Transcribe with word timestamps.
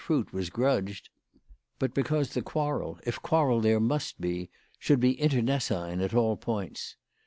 fruit 0.03 0.33
was 0.33 0.49
grudged, 0.49 1.09
but 1.77 1.93
because 1.93 2.33
the 2.33 2.41
quarrel, 2.41 2.97
if 3.05 3.21
quarrel 3.21 3.61
there 3.61 3.79
must 3.79 4.19
be, 4.19 4.49
should 4.79 4.99
be 4.99 5.13
internecine 5.21 6.01
at 6.01 6.15
all 6.15 6.35
points. 6.35 6.95